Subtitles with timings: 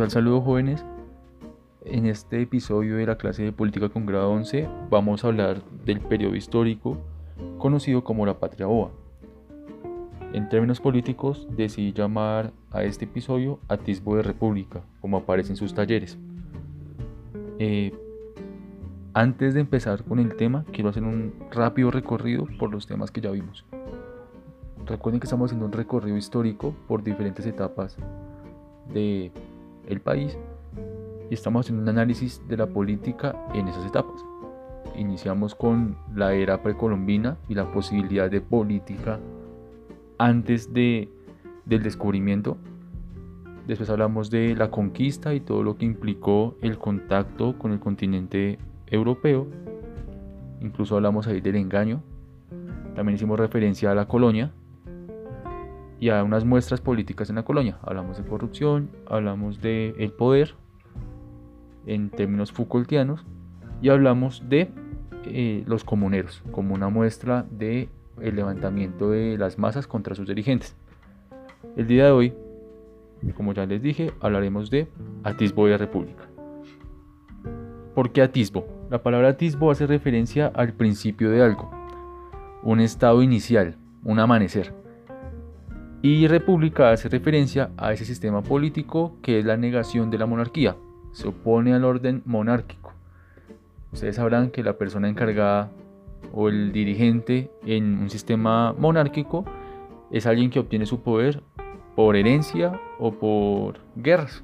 [0.00, 0.82] Cordial saludo jóvenes.
[1.84, 6.00] En este episodio de la clase de política con grado 11 vamos a hablar del
[6.00, 6.96] periodo histórico
[7.58, 8.92] conocido como la Patria Boa.
[10.32, 15.74] En términos políticos decidí llamar a este episodio Atisbo de República, como aparece en sus
[15.74, 16.16] talleres.
[17.58, 17.92] Eh,
[19.12, 23.20] antes de empezar con el tema, quiero hacer un rápido recorrido por los temas que
[23.20, 23.66] ya vimos.
[24.86, 27.98] Recuerden que estamos haciendo un recorrido histórico por diferentes etapas
[28.94, 29.30] de
[29.90, 30.38] el país
[31.30, 34.24] y estamos haciendo un análisis de la política en esas etapas.
[34.96, 39.20] Iniciamos con la era precolombina y la posibilidad de política
[40.18, 41.08] antes de,
[41.64, 42.56] del descubrimiento.
[43.66, 48.58] Después hablamos de la conquista y todo lo que implicó el contacto con el continente
[48.88, 49.46] europeo.
[50.60, 52.02] Incluso hablamos ahí del engaño.
[52.96, 54.52] También hicimos referencia a la colonia
[56.00, 57.78] y a unas muestras políticas en la colonia.
[57.82, 60.54] Hablamos de corrupción, hablamos de poder
[61.86, 63.24] en términos Foucaultianos
[63.82, 64.70] y hablamos de
[65.26, 67.90] eh, los comuneros como una muestra de
[68.20, 70.74] el levantamiento de las masas contra sus dirigentes.
[71.76, 72.34] El día de hoy,
[73.36, 74.88] como ya les dije, hablaremos de
[75.22, 76.24] atisbo de la república.
[77.94, 78.66] ¿Por qué atisbo?
[78.90, 81.70] La palabra atisbo hace referencia al principio de algo,
[82.62, 84.74] un estado inicial, un amanecer.
[86.02, 90.74] Y república hace referencia a ese sistema político que es la negación de la monarquía,
[91.12, 92.94] se opone al orden monárquico.
[93.92, 95.70] Ustedes sabrán que la persona encargada
[96.32, 99.44] o el dirigente en un sistema monárquico
[100.10, 101.42] es alguien que obtiene su poder
[101.94, 104.42] por herencia o por guerras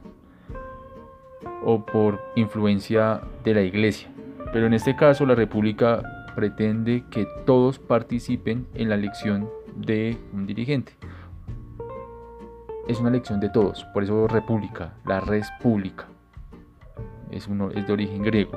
[1.65, 4.11] o por influencia de la iglesia.
[4.53, 6.03] Pero en este caso la república
[6.35, 10.93] pretende que todos participen en la elección de un dirigente
[12.89, 16.07] es una elección de todos, por eso república, la res pública,
[17.31, 18.53] es, uno, es de origen griego.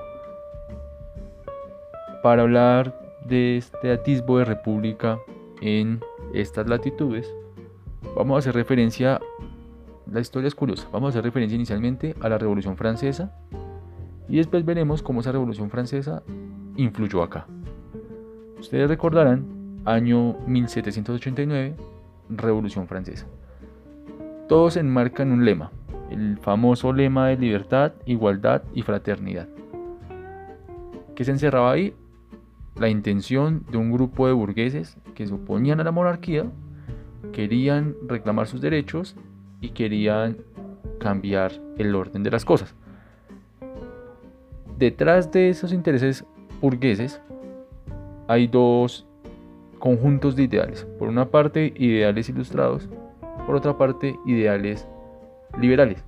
[2.22, 2.94] Para hablar
[3.26, 5.20] de este atisbo de república
[5.62, 6.02] en
[6.34, 7.34] estas latitudes,
[8.16, 9.20] vamos a hacer referencia,
[10.12, 13.36] la historia es curiosa, vamos a hacer referencia inicialmente a la Revolución Francesa
[14.28, 16.22] y después veremos cómo esa Revolución Francesa
[16.75, 17.48] influyó acá.
[18.59, 21.75] Ustedes recordarán, año 1789,
[22.30, 23.25] Revolución Francesa.
[24.50, 25.70] Todos enmarcan un lema,
[26.10, 29.48] el famoso lema de libertad, igualdad y fraternidad.
[31.14, 31.94] ¿Qué se encerraba ahí?
[32.76, 36.46] La intención de un grupo de burgueses que se oponían a la monarquía,
[37.32, 39.16] querían reclamar sus derechos
[39.62, 40.38] y querían
[41.00, 42.74] cambiar el orden de las cosas.
[44.80, 46.26] Detrás de esos intereses
[46.60, 47.22] burgueses
[48.28, 49.06] hay dos
[49.78, 50.88] conjuntos de ideales.
[50.98, 52.90] Por una parte, ideales ilustrados
[53.50, 54.88] por otra parte, ideales
[55.60, 56.06] liberales.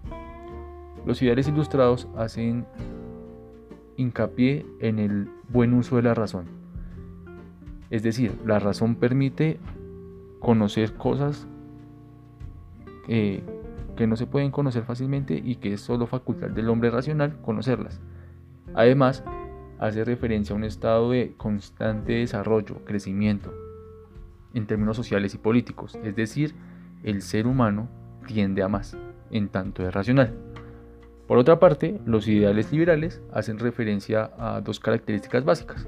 [1.07, 2.67] Los ideales ilustrados hacen
[3.97, 6.45] hincapié en el buen uso de la razón.
[7.89, 9.59] Es decir, la razón permite
[10.39, 11.47] conocer cosas
[13.07, 13.41] que,
[13.95, 18.01] que no se pueden conocer fácilmente y que es solo facultad del hombre racional conocerlas.
[18.75, 19.23] Además,
[19.79, 23.51] hace referencia a un estado de constante desarrollo, crecimiento,
[24.53, 26.53] en términos sociales y políticos, es decir,
[27.03, 27.89] el ser humano
[28.27, 28.97] tiende a más,
[29.31, 30.33] en tanto es racional.
[31.27, 35.87] Por otra parte, los ideales liberales hacen referencia a dos características básicas,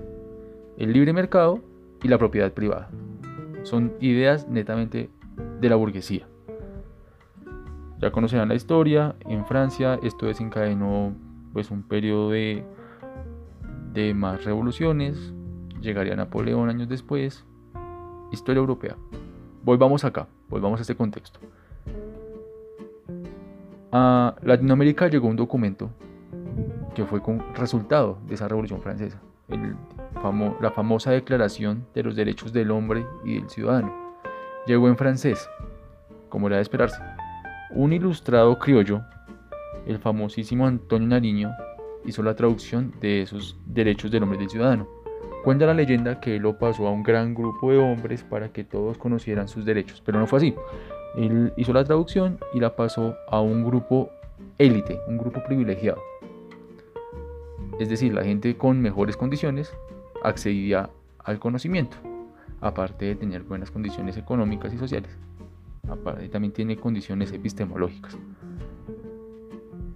[0.77, 1.59] el libre mercado
[2.01, 2.89] y la propiedad privada.
[3.63, 5.09] Son ideas netamente
[5.59, 6.27] de la burguesía.
[7.99, 11.13] Ya conocerán la historia, en Francia esto desencadenó
[11.53, 12.63] pues un periodo de,
[13.93, 15.33] de más revoluciones,
[15.79, 17.45] llegaría Napoleón años después,
[18.31, 18.97] historia europea.
[19.63, 21.39] Volvamos acá, volvamos a este contexto.
[23.93, 25.89] A Latinoamérica llegó un documento
[26.93, 27.21] que fue
[27.55, 29.21] resultado de esa Revolución Francesa,
[30.59, 33.93] la famosa Declaración de los Derechos del Hombre y del Ciudadano.
[34.67, 35.49] Llegó en francés,
[36.27, 37.01] como era de esperarse.
[37.71, 39.01] Un ilustrado criollo,
[39.85, 41.51] el famosísimo Antonio Nariño,
[42.05, 45.02] hizo la traducción de esos derechos del hombre y del ciudadano.
[45.43, 48.63] Cuenta la leyenda que él lo pasó a un gran grupo de hombres para que
[48.63, 50.55] todos conocieran sus derechos, pero no fue así.
[51.17, 54.09] Él hizo la traducción y la pasó a un grupo
[54.57, 56.01] élite, un grupo privilegiado.
[57.77, 59.73] Es decir, la gente con mejores condiciones
[60.23, 61.97] accedía al conocimiento,
[62.61, 65.11] aparte de tener buenas condiciones económicas y sociales.
[65.89, 68.17] Aparte también tiene condiciones epistemológicas.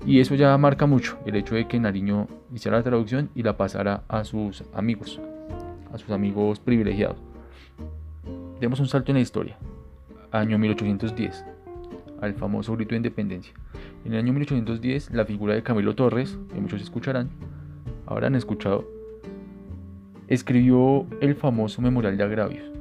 [0.05, 3.55] Y eso ya marca mucho el hecho de que Nariño hiciera la traducción y la
[3.55, 5.21] pasara a sus amigos,
[5.93, 7.17] a sus amigos privilegiados.
[8.59, 9.57] Demos un salto en la historia.
[10.31, 11.45] Año 1810.
[12.21, 13.53] al famoso grito de independencia.
[14.03, 17.29] En el año 1810, la figura de Camilo Torres, que muchos escucharán,
[18.07, 18.87] habrán escuchado,
[20.27, 22.71] escribió el famoso Memorial de Agravios.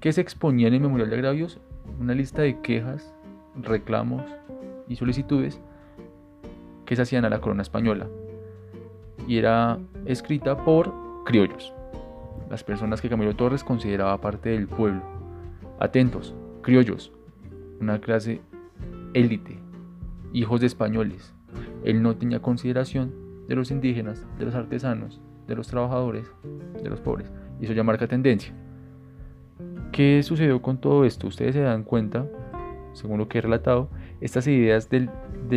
[0.00, 1.58] ¿Qué se exponía en el Memorial de Agravios?
[1.98, 3.12] Una lista de quejas,
[3.60, 4.22] reclamos
[4.88, 5.60] y solicitudes
[6.86, 8.06] que se hacían a la corona española
[9.26, 10.92] y era escrita por
[11.24, 11.72] criollos,
[12.50, 15.02] las personas que Camilo Torres consideraba parte del pueblo.
[15.78, 17.12] Atentos, criollos,
[17.80, 18.40] una clase
[19.14, 19.58] élite,
[20.32, 21.34] hijos de españoles.
[21.84, 23.12] Él no tenía consideración
[23.48, 26.30] de los indígenas, de los artesanos, de los trabajadores,
[26.82, 27.32] de los pobres.
[27.60, 28.54] Y eso ya marca tendencia.
[29.92, 31.26] ¿Qué sucedió con todo esto?
[31.26, 32.26] Ustedes se dan cuenta,
[32.92, 33.88] según lo que he relatado,
[34.20, 35.08] estas ideas de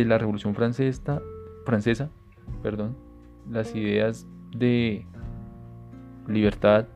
[0.04, 1.20] la Revolución Francesa,
[1.64, 2.10] francesa
[2.62, 2.96] perdón,
[3.50, 5.06] las ideas de
[6.26, 6.86] libertad,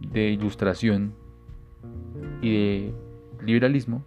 [0.00, 1.14] de ilustración
[2.42, 2.94] y de
[3.44, 4.02] liberalismo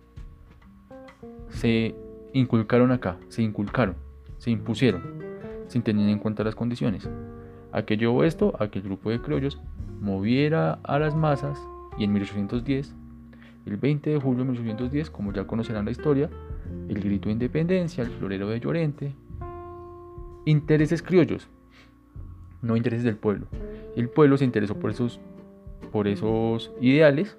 [1.50, 1.96] se
[2.34, 3.96] inculcaron acá, se inculcaron,
[4.38, 5.02] se impusieron,
[5.68, 7.10] sin tener en cuenta las condiciones.
[7.72, 9.60] A que llevó esto, a que el grupo de criollos
[10.00, 11.60] moviera a las masas
[11.98, 12.96] y en 1810,
[13.66, 16.30] el 20 de julio de 1810, como ya conocerán la historia,
[16.88, 19.14] el grito de independencia, el florero de Llorente,
[20.46, 21.48] intereses criollos,
[22.62, 23.48] no intereses del pueblo.
[24.00, 25.20] El pueblo se interesó por esos,
[25.92, 27.38] por esos ideales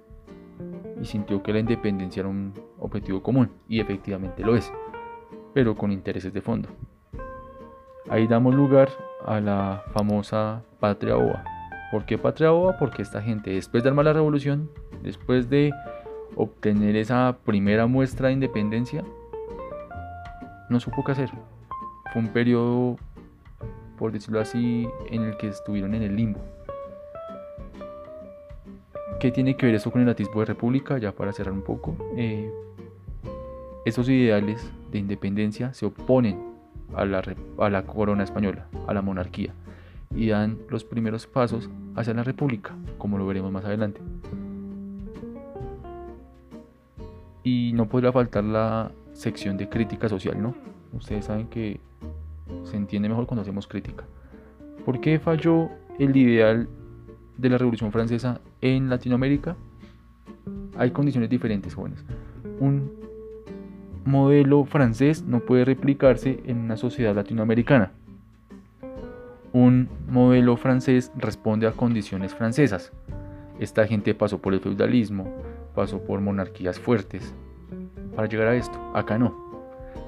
[1.01, 4.71] y sintió que la independencia era un objetivo común, y efectivamente lo es,
[5.55, 6.69] pero con intereses de fondo.
[8.11, 8.91] Ahí damos lugar
[9.25, 11.43] a la famosa Patria Oa.
[11.91, 12.77] ¿Por qué Patria Oa?
[12.79, 14.71] Porque esta gente, después de armar la revolución,
[15.03, 15.73] después de
[16.37, 19.03] obtener esa primera muestra de independencia,
[20.69, 21.31] no supo qué hacer.
[22.13, 22.99] Fue un periodo
[24.01, 26.41] por decirlo así, en el que estuvieron en el limbo.
[29.21, 30.97] ¿Qué tiene que ver eso con el atisbo de república?
[30.97, 31.95] Ya para cerrar un poco.
[32.17, 32.51] Eh,
[33.85, 36.41] esos ideales de independencia se oponen
[36.95, 37.23] a la,
[37.59, 39.53] a la corona española, a la monarquía,
[40.17, 44.01] y dan los primeros pasos hacia la república, como lo veremos más adelante.
[47.45, 50.55] Y no podría faltar la sección de crítica social, ¿no?
[50.95, 51.81] Ustedes saben que
[52.65, 54.05] se entiende mejor cuando hacemos crítica.
[54.85, 55.69] ¿Por qué falló
[55.99, 56.69] el ideal
[57.37, 59.57] de la Revolución Francesa en Latinoamérica?
[60.77, 62.05] Hay condiciones diferentes, jóvenes.
[62.61, 62.93] Un
[64.05, 67.93] modelo francés no puede replicarse en una sociedad latinoamericana.
[69.53, 72.93] Un modelo francés responde a condiciones francesas.
[73.59, 75.31] Esta gente pasó por el feudalismo,
[75.75, 77.35] pasó por monarquías fuertes.
[78.15, 79.50] Para llegar a esto, acá no.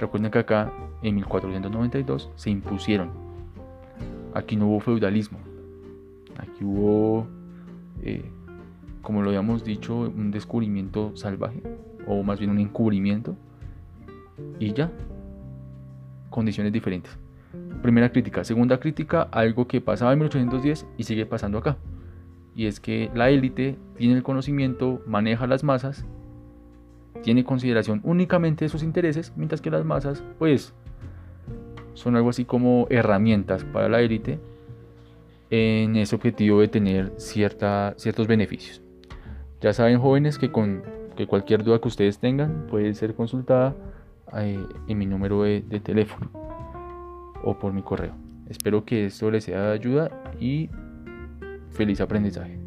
[0.00, 3.11] Recuerden que acá en 1492 se impusieron.
[4.34, 5.38] Aquí no hubo feudalismo,
[6.38, 7.26] aquí hubo,
[8.02, 8.25] eh,
[9.02, 11.62] como lo habíamos dicho, un descubrimiento salvaje,
[12.06, 13.37] o más bien un encubrimiento,
[14.58, 14.90] y ya,
[16.31, 17.17] condiciones diferentes.
[17.82, 18.44] Primera crítica.
[18.44, 21.76] Segunda crítica, algo que pasaba en 1810 y sigue pasando acá.
[22.55, 26.05] Y es que la élite tiene el conocimiento, maneja las masas,
[27.22, 30.74] tiene consideración únicamente de sus intereses, mientras que las masas, pues,
[31.94, 34.38] son algo así como herramientas para la élite
[35.50, 38.82] en ese objetivo de tener cierta, ciertos beneficios.
[39.60, 40.82] Ya saben jóvenes que con
[41.16, 43.76] que cualquier duda que ustedes tengan puede ser consultada
[44.38, 46.31] eh, en mi número de, de teléfono
[47.44, 48.14] o por mi correo.
[48.48, 50.10] Espero que esto les sea de ayuda
[50.41, 50.70] y
[51.70, 52.61] feliz aprendizaje.